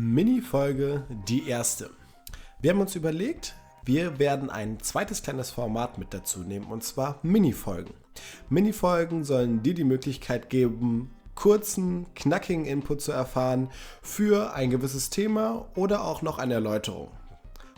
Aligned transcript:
Mini-Folge, 0.00 1.04
die 1.26 1.48
erste. 1.48 1.90
Wir 2.60 2.70
haben 2.70 2.80
uns 2.80 2.94
überlegt, 2.94 3.56
wir 3.84 4.20
werden 4.20 4.48
ein 4.48 4.78
zweites 4.78 5.24
kleines 5.24 5.50
Format 5.50 5.98
mit 5.98 6.14
dazu 6.14 6.38
nehmen 6.38 6.66
und 6.66 6.84
zwar 6.84 7.18
Mini-Folgen. 7.24 7.94
Mini-Folgen 8.48 9.24
sollen 9.24 9.64
dir 9.64 9.74
die 9.74 9.82
Möglichkeit 9.82 10.50
geben, 10.50 11.10
kurzen, 11.34 12.06
knackigen 12.14 12.64
Input 12.64 13.00
zu 13.00 13.10
erfahren 13.10 13.70
für 14.00 14.54
ein 14.54 14.70
gewisses 14.70 15.10
Thema 15.10 15.66
oder 15.74 16.04
auch 16.04 16.22
noch 16.22 16.38
eine 16.38 16.54
Erläuterung. 16.54 17.10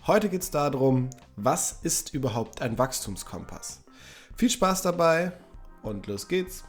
Heute 0.07 0.29
geht 0.29 0.43
es 0.43 0.51
darum, 0.51 1.09
was 1.37 1.79
ist 1.85 2.13
überhaupt 2.13 2.61
ein 2.61 2.77
Wachstumskompass? 2.77 3.83
Viel 4.37 4.51
Spaß 4.51 4.83
dabei 4.83 5.33
und 5.83 6.07
los 6.07 6.29
geht's. 6.29 6.65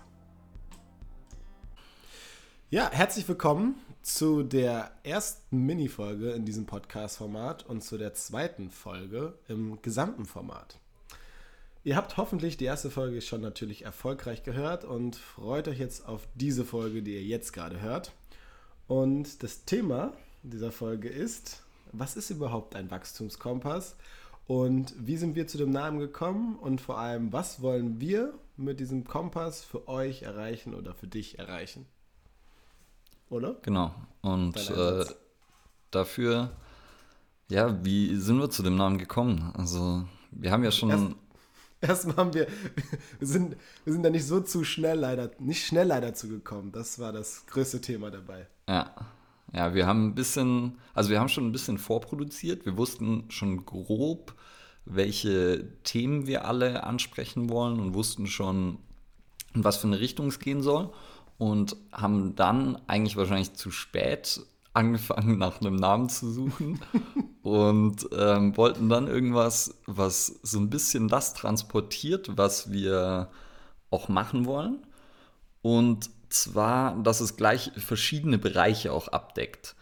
Ja, 2.70 2.90
herzlich 2.90 3.28
willkommen 3.28 3.76
zu 4.02 4.42
der 4.44 4.92
ersten 5.04 5.66
Mini-Folge 5.66 6.32
in 6.32 6.44
diesem 6.44 6.66
Podcast-Format 6.66 7.66
und 7.68 7.84
zu 7.84 7.98
der 7.98 8.14
zweiten 8.14 8.72
Folge 8.72 9.34
im 9.48 9.82
gesamten 9.82 10.26
Format. 10.26 10.80
Ihr 11.84 11.96
habt 11.96 12.18
hoffentlich 12.18 12.58
die 12.58 12.66
erste 12.66 12.90
Folge 12.90 13.22
schon 13.22 13.42
natürlich 13.42 13.86
erfolgreich 13.86 14.44
gehört 14.44 14.86
und 14.86 15.16
freut 15.16 15.68
euch 15.68 15.80
jetzt 15.80 16.08
auf 16.08 16.28
diese 16.36 16.66
Folge, 16.66 17.04
die 17.04 17.14
ihr 17.14 17.24
jetzt 17.24 17.54
gerade 17.54 17.82
hört. 17.82 18.12
Und 18.88 19.44
das 19.44 19.66
Thema 19.66 20.14
dieser 20.44 20.72
Folge 20.72 21.10
ist, 21.10 21.64
was 21.92 22.16
ist 22.16 22.30
überhaupt 22.30 22.76
ein 22.76 22.90
Wachstumskompass 22.90 23.96
und 24.48 24.94
wie 24.98 25.18
sind 25.18 25.36
wir 25.36 25.48
zu 25.48 25.58
dem 25.58 25.72
Namen 25.72 26.00
gekommen 26.00 26.56
und 26.56 26.82
vor 26.82 26.98
allem, 26.98 27.34
was 27.34 27.62
wollen 27.62 28.00
wir 28.00 28.34
mit 28.58 28.80
diesem 28.80 29.06
Kompass 29.06 29.64
für 29.64 29.88
euch 29.88 30.24
erreichen 30.24 30.74
oder 30.74 30.94
für 30.94 31.08
dich 31.08 31.40
erreichen? 31.40 31.86
Oder? 33.32 33.56
Genau. 33.64 33.94
Und 34.22 34.70
äh, 34.70 35.06
dafür, 35.90 36.52
ja, 37.50 37.84
wie 37.84 38.16
sind 38.16 38.40
wir 38.40 38.50
zu 38.50 38.64
dem 38.64 38.76
Namen 38.76 38.98
gekommen? 38.98 39.52
Also, 39.56 40.04
wir 40.32 40.52
haben 40.52 40.64
ja 40.64 40.72
schon. 40.72 40.90
Erst, 40.90 41.16
erstmal 41.82 42.18
haben 42.18 42.34
wir, 42.34 42.48
wir 43.20 43.28
sind, 43.28 43.56
wir 43.84 43.94
sind 43.94 44.04
da 44.04 44.10
nicht 44.10 44.26
so 44.26 44.42
zu 44.42 44.64
schnell 44.64 45.00
leider, 45.00 45.32
nicht 45.40 45.66
schnell 45.66 45.88
leider 45.88 46.14
zugekommen. 46.14 46.72
Das 46.72 47.00
war 47.00 47.12
das 47.12 47.46
größte 47.48 47.82
Thema 47.82 48.12
dabei. 48.12 48.48
Ja. 48.68 48.94
Ja, 49.54 49.74
wir 49.74 49.86
haben 49.86 50.08
ein 50.08 50.16
bisschen, 50.16 50.78
also 50.94 51.10
wir 51.10 51.20
haben 51.20 51.28
schon 51.28 51.46
ein 51.46 51.52
bisschen 51.52 51.78
vorproduziert. 51.78 52.66
Wir 52.66 52.78
wussten 52.78 53.26
schon 53.30 53.66
grob, 53.66 54.34
welche 54.86 55.68
Themen 55.84 56.26
wir 56.26 56.46
alle 56.46 56.84
ansprechen 56.86 57.50
wollen 57.50 57.82
und 57.82 57.94
wussten 57.94 58.28
schon, 58.28 58.78
in 59.54 59.66
was 59.66 59.76
für 59.76 59.88
eine 59.88 60.00
Richtung 60.00 60.28
es 60.28 60.40
gehen 60.40 60.62
soll 60.62 60.94
und 61.42 61.76
haben 61.92 62.36
dann 62.36 62.80
eigentlich 62.86 63.18
wahrscheinlich 63.18 63.56
zu 63.56 63.72
spät 63.72 64.42
angefangen, 64.74 65.40
nach 65.40 65.60
einem 65.60 65.76
Namen 65.76 66.08
zu 66.08 66.32
suchen 66.32 66.80
und 67.42 68.08
ähm, 68.16 68.56
wollten 68.56 68.90
dann 68.90 69.08
irgendwas, 69.08 69.74
was 69.88 70.40
so 70.44 70.60
ein 70.60 70.70
bisschen 70.70 71.08
das 71.08 71.34
transportiert, 71.34 72.38
was 72.38 72.72
wir 72.72 73.32
auch 73.90 74.08
machen 74.08 74.46
wollen. 74.46 74.86
Und 75.64 76.12
zwar, 76.30 76.96
dass 77.02 77.22
es 77.22 77.38
gleich 77.38 77.72
verschiedene 77.76 78.38
Bereiche 78.38 78.94
auch 78.94 79.08
abdeckt. 79.08 79.76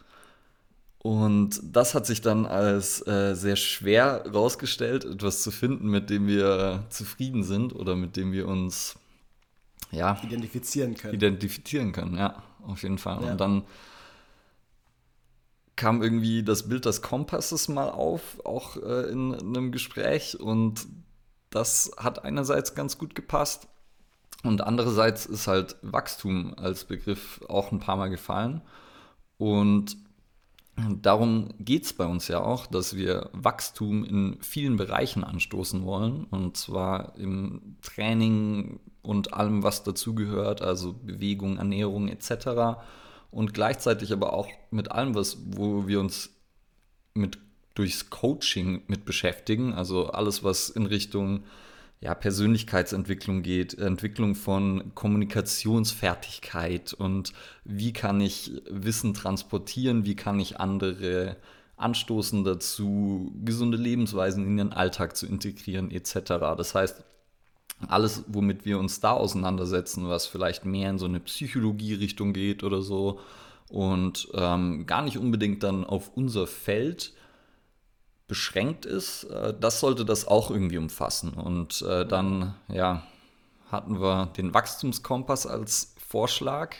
Und 0.99 1.59
das 1.61 1.93
hat 1.93 2.05
sich 2.05 2.21
dann 2.21 2.45
als 2.45 3.05
äh, 3.05 3.35
sehr 3.35 3.57
schwer 3.57 4.23
herausgestellt, 4.23 5.03
etwas 5.03 5.43
zu 5.43 5.51
finden, 5.51 5.89
mit 5.89 6.09
dem 6.09 6.25
wir 6.25 6.85
zufrieden 6.89 7.43
sind 7.43 7.75
oder 7.75 7.97
mit 7.97 8.15
dem 8.15 8.31
wir 8.31 8.47
uns 8.47 8.95
ja, 9.91 10.19
identifizieren 10.23 10.95
können. 10.95 11.13
Identifizieren 11.13 11.91
können, 11.91 12.17
ja, 12.17 12.43
auf 12.65 12.83
jeden 12.83 12.97
Fall. 12.97 13.23
Ja. 13.23 13.31
Und 13.31 13.41
dann 13.41 13.63
kam 15.75 16.01
irgendwie 16.01 16.43
das 16.43 16.67
Bild 16.67 16.85
des 16.85 17.01
Kompasses 17.01 17.69
mal 17.69 17.89
auf, 17.89 18.45
auch 18.45 18.75
äh, 18.75 19.09
in, 19.09 19.33
in 19.33 19.55
einem 19.55 19.71
Gespräch. 19.71 20.39
Und 20.39 20.87
das 21.49 21.91
hat 21.97 22.25
einerseits 22.25 22.75
ganz 22.75 22.97
gut 22.97 23.15
gepasst. 23.15 23.67
Und 24.43 24.61
andererseits 24.61 25.25
ist 25.25 25.47
halt 25.47 25.77
Wachstum 25.81 26.53
als 26.57 26.85
Begriff 26.85 27.41
auch 27.47 27.71
ein 27.71 27.79
paar 27.79 27.97
Mal 27.97 28.09
gefallen. 28.09 28.61
Und 29.37 29.97
darum 31.01 31.49
geht 31.59 31.85
es 31.85 31.93
bei 31.93 32.05
uns 32.05 32.27
ja 32.27 32.41
auch, 32.41 32.67
dass 32.67 32.95
wir 32.95 33.29
Wachstum 33.33 34.03
in 34.03 34.37
vielen 34.41 34.77
Bereichen 34.77 35.23
anstoßen 35.23 35.85
wollen. 35.85 36.25
Und 36.25 36.57
zwar 36.57 37.15
im 37.17 37.77
Training, 37.81 38.79
und 39.01 39.33
allem, 39.33 39.63
was 39.63 39.83
dazugehört, 39.83 40.61
also 40.61 40.93
Bewegung, 40.93 41.57
Ernährung 41.57 42.09
etc. 42.09 42.79
Und 43.31 43.53
gleichzeitig 43.53 44.11
aber 44.11 44.33
auch 44.33 44.47
mit 44.71 44.91
allem, 44.91 45.15
was, 45.15 45.37
wo 45.45 45.87
wir 45.87 45.99
uns 45.99 46.31
mit 47.13 47.37
durchs 47.75 48.09
Coaching 48.09 48.81
mit 48.87 49.05
beschäftigen, 49.05 49.73
also 49.73 50.07
alles, 50.07 50.43
was 50.43 50.69
in 50.69 50.85
Richtung 50.85 51.43
ja, 52.01 52.13
Persönlichkeitsentwicklung 52.13 53.41
geht, 53.41 53.77
Entwicklung 53.77 54.35
von 54.35 54.93
Kommunikationsfertigkeit 54.95 56.93
und 56.93 57.33
wie 57.65 57.93
kann 57.93 58.21
ich 58.21 58.61
Wissen 58.69 59.13
transportieren, 59.13 60.05
wie 60.05 60.15
kann 60.15 60.39
ich 60.39 60.59
andere 60.59 61.37
anstoßen 61.75 62.43
dazu, 62.43 63.33
gesunde 63.43 63.77
Lebensweisen 63.77 64.45
in 64.45 64.57
den 64.57 64.73
Alltag 64.73 65.15
zu 65.15 65.25
integrieren 65.25 65.91
etc. 65.91 66.13
Das 66.57 66.75
heißt, 66.75 67.03
alles, 67.87 68.23
womit 68.27 68.65
wir 68.65 68.79
uns 68.79 68.99
da 68.99 69.11
auseinandersetzen, 69.11 70.09
was 70.09 70.25
vielleicht 70.25 70.65
mehr 70.65 70.89
in 70.89 70.99
so 70.99 71.05
eine 71.05 71.19
Psychologie-Richtung 71.19 72.33
geht 72.33 72.63
oder 72.63 72.81
so 72.81 73.19
und 73.69 74.27
ähm, 74.33 74.85
gar 74.85 75.03
nicht 75.03 75.17
unbedingt 75.17 75.63
dann 75.63 75.85
auf 75.85 76.11
unser 76.15 76.47
Feld 76.47 77.13
beschränkt 78.27 78.85
ist, 78.85 79.25
äh, 79.25 79.53
das 79.59 79.79
sollte 79.79 80.05
das 80.05 80.27
auch 80.27 80.51
irgendwie 80.51 80.77
umfassen. 80.77 81.33
Und 81.33 81.81
äh, 81.83 82.05
dann, 82.05 82.55
ja, 82.67 83.03
hatten 83.69 84.01
wir 84.01 84.27
den 84.37 84.53
Wachstumskompass 84.53 85.45
als 85.45 85.93
Vorschlag, 86.07 86.75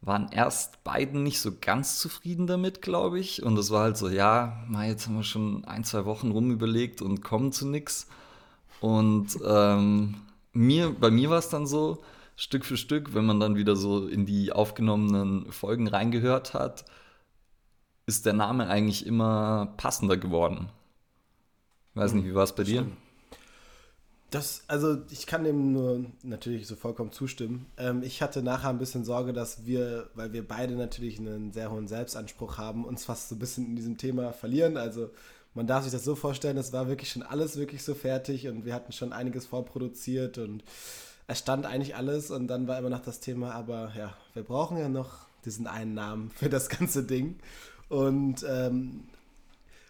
waren 0.00 0.30
erst 0.32 0.82
beiden 0.82 1.22
nicht 1.22 1.40
so 1.40 1.52
ganz 1.60 1.98
zufrieden 1.98 2.46
damit, 2.46 2.82
glaube 2.82 3.20
ich. 3.20 3.42
Und 3.42 3.58
es 3.58 3.70
war 3.70 3.82
halt 3.82 3.96
so, 3.96 4.08
ja, 4.08 4.64
jetzt 4.82 5.06
haben 5.06 5.16
wir 5.16 5.22
schon 5.22 5.64
ein, 5.66 5.84
zwei 5.84 6.06
Wochen 6.06 6.30
rumüberlegt 6.30 7.02
und 7.02 7.22
kommen 7.22 7.52
zu 7.52 7.68
nichts. 7.68 8.08
Und 8.80 9.38
ähm, 9.44 10.16
mir, 10.52 10.90
bei 10.90 11.10
mir 11.10 11.30
war 11.30 11.38
es 11.38 11.48
dann 11.48 11.66
so, 11.66 12.02
Stück 12.36 12.64
für 12.64 12.78
Stück, 12.78 13.14
wenn 13.14 13.26
man 13.26 13.38
dann 13.38 13.56
wieder 13.56 13.76
so 13.76 14.08
in 14.08 14.24
die 14.24 14.50
aufgenommenen 14.50 15.52
Folgen 15.52 15.88
reingehört 15.88 16.54
hat, 16.54 16.86
ist 18.06 18.24
der 18.24 18.32
Name 18.32 18.66
eigentlich 18.68 19.04
immer 19.04 19.74
passender 19.76 20.16
geworden. 20.16 20.70
Ich 21.90 22.00
weiß 22.00 22.14
nicht, 22.14 22.24
wie 22.24 22.34
war 22.34 22.44
es 22.44 22.54
bei 22.54 22.64
dir? 22.64 22.86
Das, 24.30 24.62
also 24.68 24.96
ich 25.10 25.26
kann 25.26 25.44
dem 25.44 25.72
nur 25.72 26.04
natürlich 26.22 26.66
so 26.66 26.76
vollkommen 26.76 27.12
zustimmen. 27.12 27.66
Ähm, 27.76 28.02
ich 28.02 28.22
hatte 28.22 28.42
nachher 28.42 28.70
ein 28.70 28.78
bisschen 28.78 29.04
Sorge, 29.04 29.32
dass 29.32 29.66
wir, 29.66 30.08
weil 30.14 30.32
wir 30.32 30.46
beide 30.46 30.76
natürlich 30.76 31.18
einen 31.18 31.52
sehr 31.52 31.70
hohen 31.70 31.88
Selbstanspruch 31.88 32.56
haben, 32.56 32.84
uns 32.84 33.04
fast 33.04 33.28
so 33.28 33.34
ein 33.34 33.40
bisschen 33.40 33.66
in 33.66 33.76
diesem 33.76 33.98
Thema 33.98 34.32
verlieren. 34.32 34.76
Also 34.76 35.10
man 35.54 35.66
darf 35.66 35.84
sich 35.84 35.92
das 35.92 36.04
so 36.04 36.14
vorstellen, 36.14 36.56
es 36.56 36.72
war 36.72 36.88
wirklich 36.88 37.10
schon 37.10 37.22
alles 37.22 37.56
wirklich 37.56 37.82
so 37.82 37.94
fertig 37.94 38.48
und 38.48 38.64
wir 38.64 38.74
hatten 38.74 38.92
schon 38.92 39.12
einiges 39.12 39.46
vorproduziert 39.46 40.38
und 40.38 40.64
es 41.26 41.38
stand 41.38 41.66
eigentlich 41.66 41.96
alles 41.96 42.30
und 42.30 42.48
dann 42.48 42.66
war 42.66 42.78
immer 42.78 42.90
noch 42.90 43.02
das 43.02 43.20
Thema, 43.20 43.52
aber 43.52 43.92
ja, 43.96 44.14
wir 44.34 44.42
brauchen 44.42 44.78
ja 44.78 44.88
noch 44.88 45.26
diesen 45.44 45.66
einen 45.66 45.94
Namen 45.94 46.30
für 46.30 46.48
das 46.48 46.68
ganze 46.68 47.04
Ding. 47.04 47.38
Und 47.88 48.44
ähm, 48.48 49.04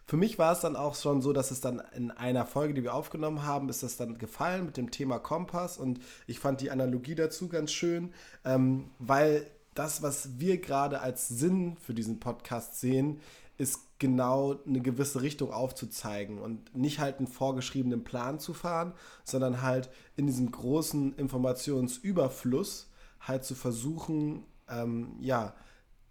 für 0.06 0.16
mich 0.16 0.38
war 0.38 0.52
es 0.52 0.60
dann 0.60 0.76
auch 0.76 0.96
schon 0.96 1.22
so, 1.22 1.32
dass 1.32 1.50
es 1.50 1.60
dann 1.60 1.82
in 1.94 2.10
einer 2.10 2.44
Folge, 2.46 2.74
die 2.74 2.82
wir 2.82 2.94
aufgenommen 2.94 3.44
haben, 3.44 3.68
ist 3.68 3.82
das 3.82 3.96
dann 3.96 4.18
gefallen 4.18 4.66
mit 4.66 4.76
dem 4.76 4.90
Thema 4.90 5.18
Kompass 5.18 5.78
und 5.78 6.00
ich 6.26 6.40
fand 6.40 6.60
die 6.60 6.70
Analogie 6.70 7.14
dazu 7.14 7.48
ganz 7.48 7.70
schön, 7.70 8.12
ähm, 8.44 8.90
weil 8.98 9.46
das, 9.74 10.02
was 10.02 10.40
wir 10.40 10.60
gerade 10.60 11.00
als 11.00 11.28
Sinn 11.28 11.76
für 11.80 11.94
diesen 11.94 12.18
Podcast 12.18 12.80
sehen, 12.80 13.20
ist 13.56 13.78
genau 14.00 14.56
eine 14.66 14.80
gewisse 14.80 15.22
Richtung 15.22 15.52
aufzuzeigen 15.52 16.38
und 16.38 16.74
nicht 16.74 16.98
halt 16.98 17.18
einen 17.18 17.28
vorgeschriebenen 17.28 18.02
Plan 18.02 18.40
zu 18.40 18.52
fahren, 18.54 18.94
sondern 19.22 19.62
halt 19.62 19.90
in 20.16 20.26
diesem 20.26 20.50
großen 20.50 21.14
Informationsüberfluss 21.16 22.90
halt 23.20 23.44
zu 23.44 23.54
versuchen, 23.54 24.44
ähm, 24.68 25.16
ja, 25.20 25.54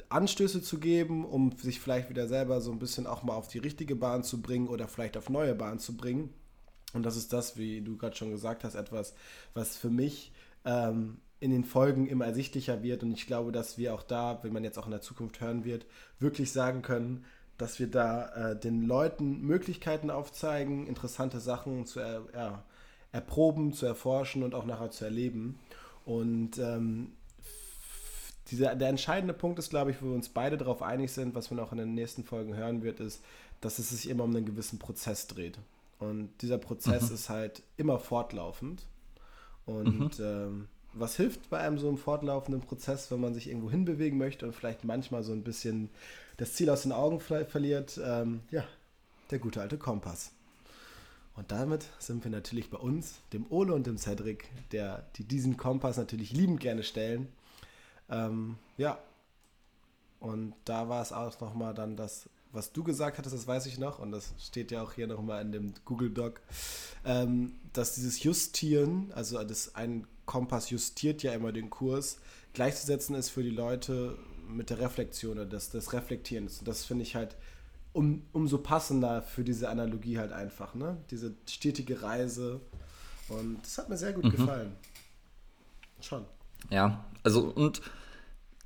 Anstöße 0.08 0.62
zu 0.62 0.80
geben, 0.80 1.26
um 1.26 1.52
sich 1.58 1.82
vielleicht 1.82 2.10
wieder 2.10 2.28
selber 2.28 2.62
so 2.62 2.72
ein 2.72 2.80
bisschen 2.80 3.06
auch 3.06 3.24
mal 3.24 3.34
auf 3.34 3.48
die 3.48 3.60
richtige 3.60 3.96
Bahn 3.96 4.24
zu 4.24 4.42
bringen 4.42 4.70
oder 4.70 4.88
vielleicht 4.88 5.18
auf 5.18 5.30
neue 5.30 5.56
Bahn 5.56 5.80
zu 5.80 5.98
bringen. 5.98 6.34
Und 6.94 7.04
das 7.04 7.18
ist 7.18 7.34
das, 7.34 7.58
wie 7.58 7.82
du 7.82 7.98
gerade 7.98 8.16
schon 8.16 8.32
gesagt 8.32 8.64
hast, 8.64 8.76
etwas, 8.76 9.14
was 9.54 9.78
für 9.78 9.90
mich 9.90 10.32
ähm, 10.64 11.18
in 11.40 11.52
den 11.52 11.64
Folgen 11.64 12.08
immer 12.08 12.26
ersichtlicher 12.26 12.82
wird. 12.84 13.04
Und 13.04 13.12
ich 13.12 13.28
glaube, 13.28 13.52
dass 13.52 13.78
wir 13.78 13.94
auch 13.94 14.04
da, 14.04 14.40
wenn 14.44 14.54
man 14.54 14.64
jetzt 14.64 14.78
auch 14.78 14.86
in 14.86 14.92
der 14.92 15.02
Zukunft 15.02 15.42
hören 15.42 15.64
wird, 15.64 15.86
wirklich 16.20 16.52
sagen 16.52 16.82
können, 16.82 17.26
dass 17.60 17.78
wir 17.78 17.88
da 17.88 18.52
äh, 18.52 18.60
den 18.60 18.84
Leuten 18.84 19.42
Möglichkeiten 19.42 20.10
aufzeigen, 20.10 20.88
interessante 20.88 21.40
Sachen 21.40 21.86
zu 21.86 22.00
er, 22.00 22.24
ja, 22.34 22.64
erproben, 23.12 23.74
zu 23.74 23.86
erforschen 23.86 24.44
und 24.44 24.56
auch 24.56 24.66
nachher 24.66 24.92
zu 24.92 25.06
erleben. 25.06 25.60
Und 26.06 26.58
ähm, 26.58 27.12
dieser, 28.50 28.76
der 28.76 28.90
entscheidende 28.90 29.34
Punkt 29.34 29.60
ist, 29.60 29.70
glaube 29.70 29.92
ich, 29.92 30.02
wo 30.02 30.08
wir 30.08 30.16
uns 30.16 30.30
beide 30.30 30.58
darauf 30.58 30.82
einig 30.82 31.12
sind, 31.12 31.36
was 31.36 31.52
man 31.52 31.60
auch 31.60 31.72
in 31.72 31.78
den 31.78 31.94
nächsten 31.94 32.24
Folgen 32.24 32.56
hören 32.56 32.82
wird, 32.82 33.00
ist, 33.00 33.22
dass 33.62 33.78
es 33.78 33.90
sich 33.90 34.10
immer 34.10 34.24
um 34.24 34.36
einen 34.36 34.46
gewissen 34.46 34.80
Prozess 34.80 35.28
dreht. 35.28 35.60
Und 36.00 36.30
dieser 36.42 36.58
Prozess 36.58 37.10
mhm. 37.10 37.16
ist 37.16 37.30
halt 37.30 37.62
immer 37.76 38.00
fortlaufend. 38.00 38.84
Und 39.66 40.18
mhm. 40.18 40.26
ähm, 40.26 40.68
was 40.94 41.16
hilft 41.16 41.50
bei 41.50 41.60
einem 41.60 41.78
so 41.78 41.88
einem 41.88 41.98
fortlaufenden 41.98 42.62
Prozess, 42.62 43.12
wenn 43.12 43.22
man 43.22 43.34
sich 43.34 43.48
irgendwo 43.48 43.70
hinbewegen 43.70 44.18
möchte 44.18 44.46
und 44.46 44.54
vielleicht 44.54 44.84
manchmal 44.84 45.24
so 45.24 45.34
ein 45.34 45.44
bisschen 45.44 45.90
das 46.38 46.54
Ziel 46.54 46.70
aus 46.70 46.84
den 46.84 46.92
Augen 46.92 47.20
verliert? 47.20 48.00
Ähm, 48.04 48.42
ja, 48.52 48.64
der 49.32 49.40
gute 49.40 49.62
alte 49.62 49.78
Kompass. 49.78 50.32
Und 51.36 51.52
damit 51.52 51.86
sind 52.00 52.24
wir 52.24 52.32
natürlich 52.32 52.70
bei 52.70 52.78
uns, 52.78 53.20
dem 53.32 53.46
Ole 53.50 53.74
und 53.74 53.88
dem 53.88 53.98
Cedric, 53.98 54.50
der, 54.72 55.06
die 55.16 55.24
diesen 55.24 55.58
Kompass 55.58 55.98
natürlich 55.98 56.34
liebend 56.34 56.60
gerne 56.60 56.84
stellen. 56.84 57.30
Ähm, 58.10 58.58
ja, 58.78 59.00
und 60.20 60.54
da 60.66 60.90
war 60.90 61.02
es 61.02 61.14
auch 61.14 61.40
nochmal 61.40 61.74
dann 61.74 61.96
das 61.96 62.30
was 62.52 62.72
du 62.72 62.84
gesagt 62.84 63.18
hattest, 63.18 63.36
das 63.36 63.48
weiß 63.48 63.66
ich 63.68 63.78
noch, 63.78 64.00
und 64.00 64.12
das 64.12 64.34
steht 64.40 64.72
ja 64.72 64.82
auch 64.82 64.94
hier 64.94 65.08
nochmal 65.08 65.42
in 65.42 65.52
dem 65.52 65.74
Google 65.86 66.10
Doc, 66.10 66.42
ähm, 67.06 67.54
dass 67.74 67.96
dieses 67.96 68.24
Justieren, 68.24 69.12
also 69.14 69.44
das 69.44 69.76
ein 69.76 70.08
Kompass 70.30 70.70
justiert 70.70 71.24
ja 71.24 71.34
immer 71.34 71.52
den 71.52 71.72
Kurs, 71.72 72.20
gleichzusetzen 72.54 73.16
ist 73.16 73.30
für 73.30 73.42
die 73.42 73.50
Leute 73.50 74.16
mit 74.48 74.70
der 74.70 74.78
Reflexion 74.78 75.32
oder 75.32 75.48
des, 75.48 75.72
des 75.72 75.92
Reflektierens. 75.92 76.60
Und 76.60 76.68
das 76.68 76.86
finde 76.86 77.02
ich 77.02 77.16
halt 77.16 77.36
um, 77.94 78.22
umso 78.32 78.60
passender 78.60 79.24
für 79.24 79.44
diese 79.44 79.70
Analogie 79.70 80.20
halt 80.20 80.32
einfach, 80.32 80.76
ne? 80.76 80.98
Diese 81.10 81.34
stetige 81.48 82.04
Reise. 82.04 82.62
Und 83.28 83.58
das 83.64 83.80
hat 83.80 83.90
mir 83.90 83.98
sehr 83.98 84.14
gut 84.14 84.26
mhm. 84.26 84.32
gefallen. 84.32 84.76
Schon. 86.00 86.26
Ja, 86.70 87.06
also 87.24 87.50
und 87.50 87.82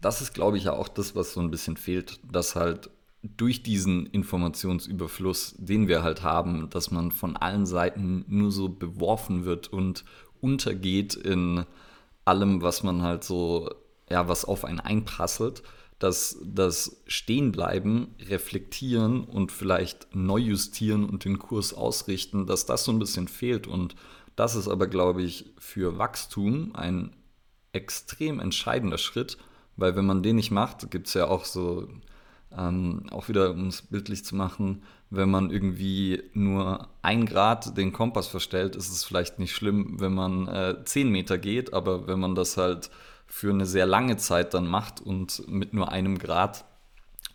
das 0.01 0.21
ist, 0.21 0.33
glaube 0.33 0.57
ich, 0.57 0.65
ja 0.65 0.73
auch 0.73 0.89
das, 0.89 1.15
was 1.15 1.31
so 1.31 1.39
ein 1.39 1.49
bisschen 1.49 1.77
fehlt, 1.77 2.19
dass 2.29 2.55
halt 2.55 2.89
durch 3.21 3.63
diesen 3.63 4.05
Informationsüberfluss, 4.07 5.55
den 5.57 5.87
wir 5.87 6.03
halt 6.03 6.23
haben, 6.23 6.69
dass 6.69 6.91
man 6.91 7.11
von 7.11 7.37
allen 7.37 7.65
Seiten 7.65 8.25
nur 8.27 8.51
so 8.51 8.67
beworfen 8.67 9.45
wird 9.45 9.69
und 9.69 10.03
untergeht 10.43 11.15
in 11.15 11.65
allem, 12.25 12.61
was 12.61 12.83
man 12.83 13.01
halt 13.01 13.23
so, 13.23 13.69
ja, 14.09 14.27
was 14.27 14.45
auf 14.45 14.65
einen 14.65 14.79
einprasselt, 14.79 15.63
dass 15.99 16.37
das 16.43 17.01
Stehenbleiben, 17.07 18.13
Reflektieren 18.27 19.23
und 19.23 19.51
vielleicht 19.51 20.13
neu 20.13 20.37
justieren 20.37 21.09
und 21.09 21.23
den 21.23 21.39
Kurs 21.39 21.73
ausrichten, 21.73 22.45
dass 22.45 22.65
das 22.65 22.83
so 22.83 22.91
ein 22.91 22.99
bisschen 22.99 23.27
fehlt. 23.27 23.67
Und 23.67 23.95
das 24.35 24.55
ist 24.55 24.67
aber, 24.67 24.87
glaube 24.87 25.23
ich, 25.23 25.53
für 25.57 25.97
Wachstum 25.97 26.75
ein 26.75 27.15
extrem 27.71 28.39
entscheidender 28.39 28.97
Schritt, 28.97 29.37
weil 29.77 29.95
wenn 29.95 30.05
man 30.05 30.23
den 30.23 30.35
nicht 30.35 30.51
macht, 30.51 30.91
gibt 30.91 31.07
es 31.07 31.13
ja 31.13 31.27
auch 31.27 31.45
so 31.45 31.87
ähm, 32.57 33.05
auch 33.11 33.29
wieder, 33.29 33.51
um 33.51 33.67
es 33.67 33.81
bildlich 33.81 34.25
zu 34.25 34.35
machen, 34.35 34.83
wenn 35.09 35.29
man 35.29 35.51
irgendwie 35.51 36.23
nur 36.33 36.87
ein 37.01 37.25
Grad 37.25 37.77
den 37.77 37.93
Kompass 37.93 38.27
verstellt, 38.27 38.75
ist 38.75 38.91
es 38.91 39.03
vielleicht 39.03 39.39
nicht 39.39 39.55
schlimm, 39.55 39.99
wenn 39.99 40.13
man 40.13 40.47
äh, 40.47 40.75
10 40.83 41.09
Meter 41.09 41.37
geht, 41.37 41.73
aber 41.73 42.07
wenn 42.07 42.19
man 42.19 42.35
das 42.35 42.57
halt 42.57 42.89
für 43.27 43.49
eine 43.49 43.65
sehr 43.65 43.85
lange 43.85 44.17
Zeit 44.17 44.53
dann 44.53 44.67
macht 44.67 45.01
und 45.01 45.47
mit 45.47 45.73
nur 45.73 45.91
einem 45.91 46.17
Grad 46.17 46.65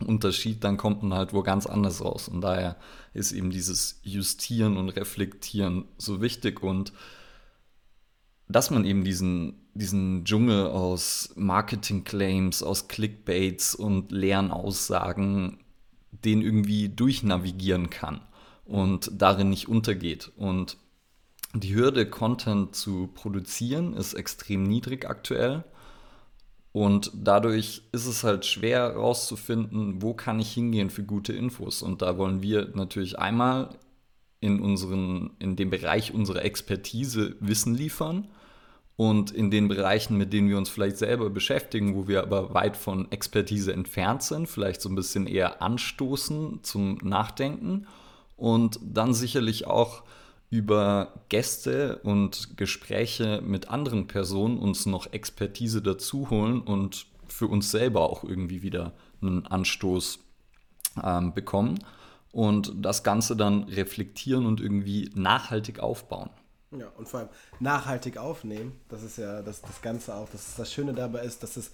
Unterschied, 0.05 0.63
dann 0.63 0.77
kommt 0.77 1.03
man 1.03 1.17
halt 1.17 1.33
wo 1.33 1.43
ganz 1.43 1.65
anders 1.65 2.03
raus. 2.03 2.29
Und 2.29 2.41
daher 2.41 2.77
ist 3.13 3.31
eben 3.31 3.49
dieses 3.49 3.99
Justieren 4.03 4.77
und 4.77 4.89
Reflektieren 4.89 5.85
so 5.97 6.21
wichtig 6.21 6.63
und 6.63 6.93
dass 8.49 8.71
man 8.71 8.83
eben 8.83 9.03
diesen, 9.03 9.53
diesen 9.75 10.25
Dschungel 10.25 10.67
aus 10.67 11.29
Marketing-Claims, 11.35 12.63
aus 12.63 12.87
Clickbaits 12.87 13.75
und 13.75 14.11
leeren 14.11 14.51
Aussagen, 14.51 15.59
den 16.11 16.41
irgendwie 16.41 16.89
durchnavigieren 16.89 17.91
kann 17.91 18.21
und 18.65 19.11
darin 19.13 19.51
nicht 19.51 19.69
untergeht. 19.69 20.31
Und 20.35 20.77
die 21.53 21.75
Hürde, 21.75 22.09
Content 22.09 22.75
zu 22.75 23.07
produzieren, 23.13 23.93
ist 23.93 24.15
extrem 24.15 24.63
niedrig 24.63 25.07
aktuell. 25.07 25.63
Und 26.71 27.11
dadurch 27.13 27.83
ist 27.91 28.07
es 28.07 28.23
halt 28.23 28.45
schwer 28.45 28.79
herauszufinden, 28.79 30.01
wo 30.01 30.15
kann 30.15 30.39
ich 30.39 30.51
hingehen 30.51 30.89
für 30.89 31.03
gute 31.03 31.33
Infos. 31.33 31.83
Und 31.83 32.01
da 32.01 32.17
wollen 32.17 32.41
wir 32.41 32.71
natürlich 32.73 33.19
einmal 33.19 33.77
in, 34.39 34.59
unseren, 34.59 35.31
in 35.37 35.55
dem 35.55 35.69
Bereich 35.69 36.13
unserer 36.13 36.43
Expertise 36.43 37.35
Wissen 37.39 37.75
liefern 37.75 38.27
und 38.99 39.31
in 39.31 39.49
den 39.49 39.69
Bereichen, 39.69 40.17
mit 40.17 40.33
denen 40.33 40.49
wir 40.49 40.57
uns 40.57 40.67
vielleicht 40.67 40.97
selber 40.97 41.29
beschäftigen, 41.29 41.95
wo 41.95 42.09
wir 42.09 42.21
aber 42.21 42.53
weit 42.53 42.75
von 42.75 43.09
Expertise 43.13 43.71
entfernt 43.71 44.23
sind, 44.23 44.49
vielleicht 44.49 44.81
so 44.81 44.89
ein 44.89 44.95
bisschen 44.95 45.25
eher 45.25 45.61
anstoßen 45.61 46.59
zum 46.63 46.97
Nachdenken 47.01 47.87
und 48.35 48.77
dann 48.83 49.13
sicherlich 49.13 49.67
auch 49.67 50.03
über 50.49 51.13
Gäste 51.29 52.01
und 52.03 52.57
Gespräche 52.57 53.41
mit 53.41 53.69
anderen 53.69 54.07
Personen 54.07 54.59
uns 54.59 54.85
noch 54.85 55.13
Expertise 55.13 55.81
dazu 55.81 56.29
holen 56.29 56.59
und 56.59 57.05
für 57.25 57.47
uns 57.47 57.71
selber 57.71 58.01
auch 58.01 58.25
irgendwie 58.25 58.63
wieder 58.63 58.91
einen 59.21 59.47
Anstoß 59.47 60.19
ähm, 61.01 61.33
bekommen 61.33 61.79
und 62.33 62.73
das 62.75 63.03
Ganze 63.03 63.37
dann 63.37 63.63
reflektieren 63.63 64.45
und 64.45 64.59
irgendwie 64.59 65.09
nachhaltig 65.15 65.79
aufbauen. 65.79 66.31
Ja, 66.71 66.87
und 66.97 67.07
vor 67.07 67.21
allem 67.21 67.29
nachhaltig 67.59 68.17
aufnehmen. 68.17 68.79
Das 68.89 69.01
ist 69.01 69.17
ja 69.17 69.41
das, 69.41 69.61
das 69.61 69.81
Ganze 69.81 70.13
auch. 70.13 70.29
Das, 70.29 70.55
das 70.55 70.71
Schöne 70.71 70.93
dabei 70.93 71.23
ist, 71.23 71.41
dass 71.41 71.57
es 71.57 71.71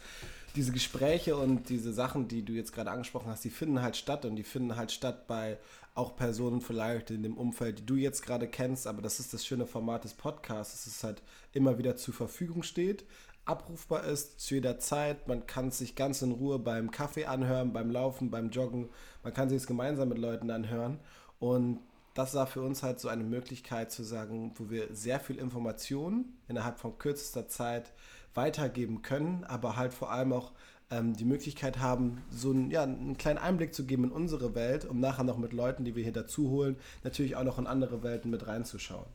diese 0.55 0.71
Gespräche 0.71 1.35
und 1.35 1.67
diese 1.67 1.91
Sachen, 1.91 2.29
die 2.29 2.43
du 2.43 2.53
jetzt 2.53 2.71
gerade 2.71 2.91
angesprochen 2.91 3.29
hast, 3.29 3.43
die 3.43 3.49
finden 3.49 3.81
halt 3.81 3.97
statt 3.97 4.23
und 4.23 4.37
die 4.37 4.43
finden 4.43 4.77
halt 4.77 4.91
statt 4.91 5.27
bei 5.27 5.57
auch 5.95 6.15
Personen 6.15 6.61
vielleicht 6.61 7.11
in 7.11 7.23
dem 7.23 7.37
Umfeld, 7.37 7.79
die 7.79 7.85
du 7.85 7.95
jetzt 7.95 8.21
gerade 8.21 8.47
kennst. 8.47 8.87
Aber 8.87 9.01
das 9.01 9.19
ist 9.19 9.33
das 9.33 9.45
schöne 9.45 9.65
Format 9.65 10.05
des 10.05 10.13
Podcasts, 10.13 10.73
dass 10.73 10.93
es 10.93 11.03
halt 11.03 11.21
immer 11.51 11.77
wieder 11.77 11.97
zur 11.97 12.13
Verfügung 12.13 12.63
steht, 12.63 13.05
abrufbar 13.45 14.03
ist 14.05 14.39
zu 14.39 14.55
jeder 14.55 14.79
Zeit. 14.79 15.27
Man 15.27 15.45
kann 15.45 15.69
es 15.69 15.77
sich 15.77 15.95
ganz 15.95 16.21
in 16.21 16.31
Ruhe 16.31 16.59
beim 16.59 16.91
Kaffee 16.91 17.25
anhören, 17.25 17.73
beim 17.73 17.91
Laufen, 17.91 18.31
beim 18.31 18.49
Joggen. 18.49 18.89
Man 19.23 19.33
kann 19.33 19.49
sich 19.49 19.57
es 19.57 19.67
gemeinsam 19.67 20.09
mit 20.09 20.17
Leuten 20.17 20.51
anhören. 20.51 20.99
Und 21.39 21.79
das 22.15 22.33
war 22.33 22.47
für 22.47 22.61
uns 22.61 22.81
halt 22.81 22.99
so 22.99 23.09
eine 23.09 23.25
Möglichkeit 23.25 23.91
zu 23.91 24.01
sagen, 24.01 24.53
wo 24.55 24.69
wir 24.69 24.87
sehr 24.95 25.19
viel 25.19 25.37
Information 25.37 26.25
innerhalb 26.47 26.79
von 26.79 26.97
kürzester 26.97 27.47
Zeit 27.47 27.91
weitergeben 28.33 29.01
können, 29.01 29.43
aber 29.43 29.75
halt 29.75 29.93
vor 29.93 30.11
allem 30.11 30.31
auch 30.31 30.53
ähm, 30.89 31.13
die 31.13 31.25
Möglichkeit 31.25 31.79
haben, 31.79 32.23
so 32.31 32.51
einen, 32.51 32.71
ja, 32.71 32.83
einen 32.83 33.17
kleinen 33.17 33.37
Einblick 33.37 33.75
zu 33.75 33.85
geben 33.85 34.05
in 34.05 34.11
unsere 34.11 34.55
Welt, 34.55 34.85
um 34.85 34.99
nachher 35.01 35.25
noch 35.25 35.37
mit 35.37 35.51
Leuten, 35.51 35.83
die 35.83 35.95
wir 35.95 36.03
hier 36.03 36.13
dazu 36.13 36.49
holen, 36.49 36.77
natürlich 37.03 37.35
auch 37.35 37.43
noch 37.43 37.59
in 37.59 37.67
andere 37.67 38.01
Welten 38.01 38.31
mit 38.31 38.47
reinzuschauen. 38.47 39.07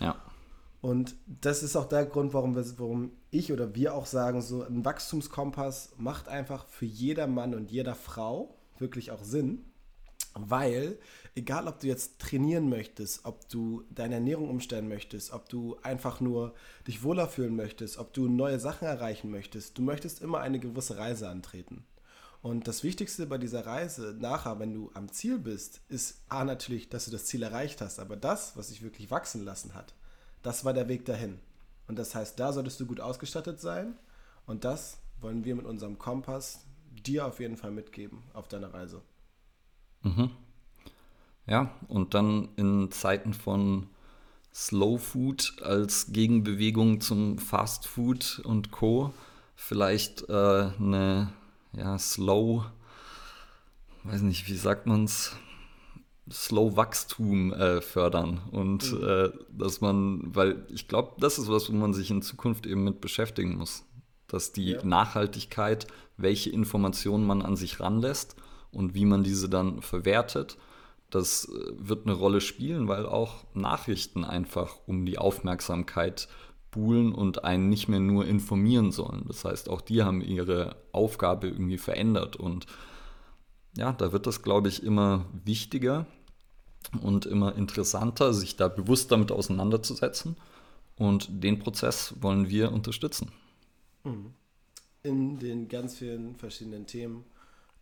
Ja. 0.00 0.20
Und 0.82 1.14
das 1.26 1.62
ist 1.62 1.76
auch 1.76 1.88
der 1.88 2.04
Grund, 2.04 2.34
warum, 2.34 2.54
wir, 2.54 2.64
warum 2.78 3.12
ich 3.30 3.54
oder 3.54 3.74
wir 3.74 3.94
auch 3.94 4.04
sagen, 4.04 4.42
so 4.42 4.62
ein 4.62 4.84
Wachstumskompass 4.84 5.94
macht 5.96 6.28
einfach 6.28 6.66
für 6.66 6.84
jeder 6.84 7.26
Mann 7.26 7.54
und 7.54 7.70
jeder 7.70 7.94
Frau 7.94 8.54
wirklich 8.78 9.10
auch 9.10 9.24
Sinn, 9.24 9.64
weil 10.34 10.98
egal 11.34 11.68
ob 11.68 11.80
du 11.80 11.86
jetzt 11.86 12.18
trainieren 12.18 12.68
möchtest, 12.68 13.24
ob 13.24 13.48
du 13.48 13.84
deine 13.90 14.16
Ernährung 14.16 14.48
umstellen 14.48 14.88
möchtest, 14.88 15.32
ob 15.32 15.48
du 15.48 15.76
einfach 15.82 16.20
nur 16.20 16.54
dich 16.86 17.02
wohler 17.02 17.28
fühlen 17.28 17.56
möchtest, 17.56 17.98
ob 17.98 18.12
du 18.12 18.28
neue 18.28 18.60
Sachen 18.60 18.86
erreichen 18.86 19.30
möchtest, 19.30 19.78
du 19.78 19.82
möchtest 19.82 20.22
immer 20.22 20.40
eine 20.40 20.58
gewisse 20.58 20.98
Reise 20.98 21.28
antreten. 21.28 21.84
Und 22.42 22.68
das 22.68 22.82
Wichtigste 22.84 23.26
bei 23.26 23.38
dieser 23.38 23.64
Reise 23.64 24.14
nachher, 24.18 24.58
wenn 24.58 24.74
du 24.74 24.90
am 24.92 25.10
Ziel 25.10 25.38
bist, 25.38 25.80
ist 25.88 26.22
A 26.28 26.44
natürlich, 26.44 26.90
dass 26.90 27.06
du 27.06 27.10
das 27.10 27.24
Ziel 27.24 27.42
erreicht 27.42 27.80
hast, 27.80 27.98
aber 27.98 28.16
das, 28.16 28.56
was 28.56 28.68
dich 28.68 28.82
wirklich 28.82 29.10
wachsen 29.10 29.44
lassen 29.44 29.74
hat, 29.74 29.94
das 30.42 30.64
war 30.64 30.74
der 30.74 30.88
Weg 30.88 31.06
dahin. 31.06 31.40
Und 31.86 31.98
das 31.98 32.14
heißt, 32.14 32.38
da 32.38 32.52
solltest 32.52 32.78
du 32.80 32.86
gut 32.86 33.00
ausgestattet 33.00 33.60
sein 33.60 33.96
und 34.46 34.64
das 34.64 34.98
wollen 35.20 35.44
wir 35.44 35.54
mit 35.54 35.64
unserem 35.64 35.98
Kompass 35.98 36.60
dir 36.90 37.26
auf 37.26 37.40
jeden 37.40 37.56
Fall 37.56 37.70
mitgeben 37.70 38.22
auf 38.34 38.46
deiner 38.48 38.72
Reise. 38.72 39.00
Mhm. 40.04 40.30
Ja, 41.46 41.70
und 41.88 42.14
dann 42.14 42.48
in 42.56 42.90
Zeiten 42.90 43.34
von 43.34 43.88
Slow 44.54 44.98
Food 44.98 45.56
als 45.62 46.12
Gegenbewegung 46.12 47.00
zum 47.00 47.38
Fast 47.38 47.86
Food 47.86 48.40
und 48.44 48.70
Co. 48.70 49.12
vielleicht 49.56 50.28
äh, 50.28 50.32
eine 50.78 51.32
ja, 51.72 51.98
Slow, 51.98 52.64
weiß 54.04 54.22
nicht, 54.22 54.48
wie 54.48 54.56
sagt 54.56 54.86
man 54.86 55.04
es, 55.04 55.36
Slow 56.30 56.76
Wachstum 56.76 57.52
äh, 57.52 57.82
fördern 57.82 58.40
und 58.50 58.92
mhm. 58.92 59.06
äh, 59.06 59.30
dass 59.50 59.82
man, 59.82 60.34
weil 60.34 60.64
ich 60.70 60.88
glaube, 60.88 61.12
das 61.18 61.38
ist 61.38 61.48
was, 61.48 61.68
wo 61.68 61.74
man 61.74 61.92
sich 61.92 62.10
in 62.10 62.22
Zukunft 62.22 62.64
eben 62.64 62.84
mit 62.84 63.02
beschäftigen 63.02 63.56
muss, 63.56 63.84
dass 64.28 64.52
die 64.52 64.70
ja. 64.70 64.84
Nachhaltigkeit, 64.84 65.86
welche 66.16 66.48
Informationen 66.48 67.26
man 67.26 67.42
an 67.42 67.56
sich 67.56 67.80
ranlässt 67.80 68.36
und 68.74 68.94
wie 68.94 69.04
man 69.04 69.22
diese 69.24 69.48
dann 69.48 69.80
verwertet 69.82 70.58
das 71.10 71.48
äh, 71.48 71.72
wird 71.78 72.06
eine 72.06 72.14
Rolle 72.14 72.40
spielen, 72.40 72.88
weil 72.88 73.06
auch 73.06 73.44
Nachrichten 73.54 74.24
einfach 74.24 74.76
um 74.86 75.06
die 75.06 75.18
Aufmerksamkeit 75.18 76.28
spulen 76.74 77.14
und 77.14 77.44
einen 77.44 77.68
nicht 77.68 77.86
mehr 77.86 78.00
nur 78.00 78.26
informieren 78.26 78.90
sollen. 78.90 79.24
Das 79.28 79.44
heißt, 79.44 79.68
auch 79.68 79.80
die 79.80 80.02
haben 80.02 80.20
ihre 80.20 80.74
Aufgabe 80.90 81.46
irgendwie 81.46 81.78
verändert 81.78 82.34
und 82.34 82.66
ja, 83.76 83.92
da 83.92 84.12
wird 84.12 84.26
das, 84.26 84.42
glaube 84.42 84.68
ich, 84.68 84.82
immer 84.82 85.24
wichtiger 85.44 86.06
und 87.00 87.26
immer 87.26 87.54
interessanter, 87.54 88.34
sich 88.34 88.56
da 88.56 88.66
bewusst 88.66 89.12
damit 89.12 89.30
auseinanderzusetzen. 89.30 90.36
Und 90.96 91.28
den 91.42 91.58
Prozess 91.58 92.14
wollen 92.20 92.48
wir 92.48 92.72
unterstützen. 92.72 93.32
Mhm. 94.04 94.34
In 95.02 95.38
den 95.38 95.68
ganz 95.68 95.96
vielen 95.96 96.36
verschiedenen 96.36 96.86
Themen, 96.86 97.24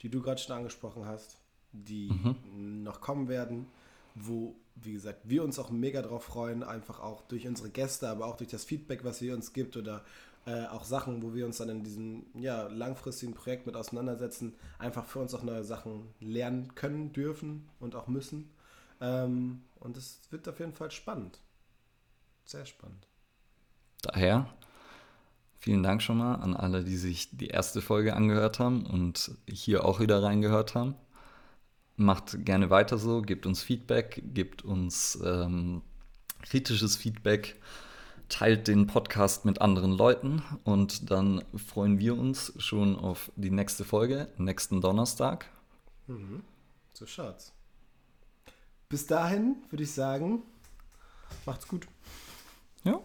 die 0.02 0.08
du 0.08 0.20
gerade 0.20 0.40
schon 0.40 0.56
angesprochen 0.56 1.06
hast, 1.06 1.38
die 1.72 2.10
mhm. 2.10 2.82
noch 2.82 3.00
kommen 3.00 3.28
werden, 3.28 3.66
wo, 4.14 4.54
wie 4.74 4.92
gesagt, 4.92 5.28
wir 5.28 5.42
uns 5.42 5.58
auch 5.58 5.70
mega 5.70 6.02
drauf 6.02 6.24
freuen, 6.24 6.62
einfach 6.62 7.00
auch 7.00 7.22
durch 7.22 7.46
unsere 7.46 7.70
Gäste, 7.70 8.08
aber 8.08 8.26
auch 8.26 8.36
durch 8.36 8.50
das 8.50 8.64
Feedback, 8.64 9.04
was 9.04 9.22
ihr 9.22 9.34
uns 9.34 9.52
gibt 9.52 9.76
oder 9.76 10.04
äh, 10.44 10.66
auch 10.66 10.84
Sachen, 10.84 11.22
wo 11.22 11.34
wir 11.34 11.46
uns 11.46 11.58
dann 11.58 11.68
in 11.68 11.84
diesem 11.84 12.26
ja, 12.34 12.66
langfristigen 12.66 13.32
Projekt 13.32 13.66
mit 13.66 13.76
auseinandersetzen, 13.76 14.54
einfach 14.78 15.04
für 15.04 15.20
uns 15.20 15.34
auch 15.34 15.42
neue 15.42 15.64
Sachen 15.64 16.08
lernen 16.20 16.74
können, 16.74 17.12
dürfen 17.12 17.68
und 17.80 17.94
auch 17.94 18.08
müssen. 18.08 18.50
Ähm, 19.00 19.62
und 19.78 19.96
es 19.96 20.20
wird 20.30 20.48
auf 20.48 20.58
jeden 20.58 20.74
Fall 20.74 20.90
spannend. 20.90 21.38
Sehr 22.44 22.66
spannend. 22.66 23.06
Daher 24.02 24.52
vielen 25.62 25.84
Dank 25.84 26.02
schon 26.02 26.18
mal 26.18 26.34
an 26.34 26.56
alle, 26.56 26.82
die 26.82 26.96
sich 26.96 27.36
die 27.36 27.46
erste 27.46 27.80
Folge 27.80 28.16
angehört 28.16 28.58
haben 28.58 28.84
und 28.84 29.30
hier 29.48 29.84
auch 29.84 30.00
wieder 30.00 30.20
reingehört 30.20 30.74
haben. 30.74 30.96
Macht 31.96 32.44
gerne 32.44 32.68
weiter 32.68 32.98
so, 32.98 33.22
gebt 33.22 33.46
uns 33.46 33.62
Feedback, 33.62 34.22
gebt 34.34 34.62
uns 34.62 35.16
ähm, 35.24 35.82
kritisches 36.42 36.96
Feedback, 36.96 37.60
teilt 38.28 38.66
den 38.66 38.88
Podcast 38.88 39.44
mit 39.44 39.60
anderen 39.60 39.92
Leuten 39.92 40.42
und 40.64 41.12
dann 41.12 41.44
freuen 41.54 42.00
wir 42.00 42.18
uns 42.18 42.52
schon 42.56 42.96
auf 42.96 43.30
die 43.36 43.50
nächste 43.50 43.84
Folge, 43.84 44.28
nächsten 44.38 44.80
Donnerstag. 44.80 45.48
Mhm. 46.08 46.42
So 46.92 47.06
schaut's. 47.06 47.52
Bis 48.88 49.06
dahin 49.06 49.56
würde 49.70 49.84
ich 49.84 49.92
sagen, 49.92 50.42
macht's 51.46 51.68
gut. 51.68 51.86
Ja, 52.82 53.00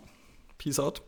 peace 0.58 0.80
out. 0.80 1.04